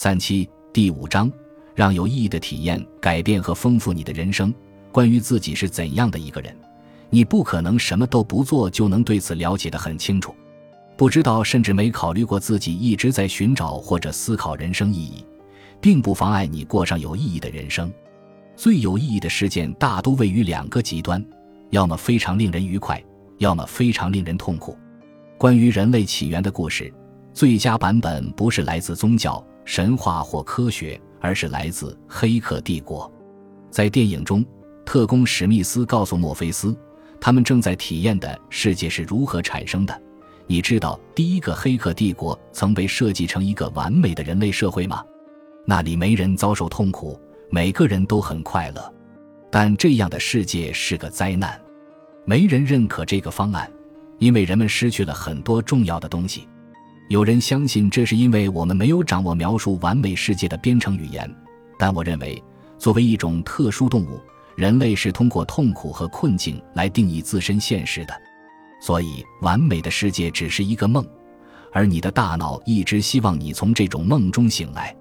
[0.00, 1.28] 三七第五章，
[1.74, 4.54] 让有意义的体验改变和丰富你的人生。
[4.92, 6.56] 关于自己是怎样的一个人，
[7.10, 10.32] 你不可能什么都不做就能对此了解得很清楚。
[10.96, 15.26] 不知道甚至没考虑过自己一直在寻找或者思考人生意义，
[15.80, 17.92] 并不妨碍你过上有意义的人生。
[18.54, 21.20] 最有意义的事件大多位于两个极端，
[21.70, 23.02] 要么非常令人愉快，
[23.38, 24.78] 要么非常令人痛苦。
[25.36, 26.94] 关于人类起源的故事，
[27.34, 33.04] 最佳版本不是来自宗教、神话或科学，而是来自《黑客帝国》。
[33.70, 34.42] 在电影中，
[34.82, 36.74] 特工史密斯告诉墨菲斯，
[37.20, 40.02] 他们正在体验的世界是如何产生的。
[40.46, 45.04] 你知道第一个黑客帝国曾被设计成一个完美的人类社会吗？
[45.66, 48.94] 那里没人遭受痛苦，每个人都很快乐。
[49.50, 51.60] 但这样的世界是个灾难，
[52.24, 53.70] 没人认可这个方案，
[54.18, 56.48] 因为人们失去了很多重要的东西。
[57.08, 61.28] 有人相信这是因为我们没有掌握描述完美世界的编程语言，
[61.78, 62.42] 但我认为，
[62.76, 64.20] 作为一种特殊动物，
[64.56, 68.12] 人类是通过痛苦和困境来定义自身现实的。
[68.82, 71.02] 所以，完美的世界只是一个梦，
[71.72, 74.94] 而你的大脑一直希望你从这种梦中醒来。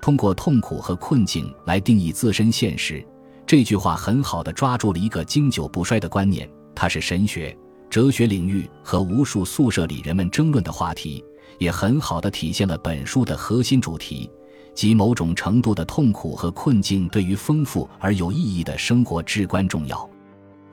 [0.00, 3.06] 通过痛苦和困境来定义自身现实，
[3.46, 7.56] 这句话很好的抓住了一个经久不衰的观念，它是神学、
[7.88, 11.24] 哲学领域和无数宿舍里人们争论的话题，
[11.58, 14.30] 也很好的体现了本书的核心主题，
[14.74, 20.08] 即某种程度的痛苦和困境对于丰富而有意义的生活至关重要。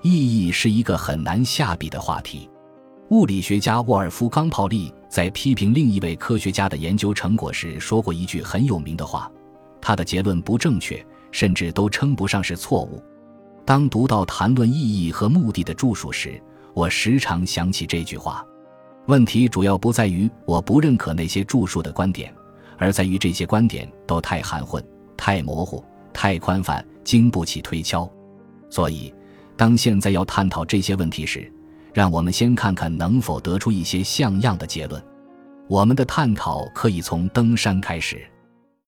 [0.01, 2.49] 意义是一个很难下笔的话题。
[3.09, 9.29] 物理学家沃尔夫冈·泡利在批评另一位科学家的研究成果时说过一句很有名的话
[9.81, 13.03] ：“他的结论不正确，甚至都称不上是错误。”
[13.65, 16.41] 当读到谈论意义和目的的著述时，
[16.73, 18.43] 我时常想起这句话。
[19.07, 22.33] 问题主要不在于我不认可那些著述的观点，
[22.77, 24.83] 而在于这些观点都太含混、
[25.17, 28.09] 太模糊、太宽泛，经不起推敲。
[28.69, 29.13] 所以。
[29.57, 31.51] 当现在要探讨这些问题时，
[31.93, 34.99] 让我们先看看能否得出一些像样的结论。
[35.67, 38.27] 我们的探讨可以从登山开始。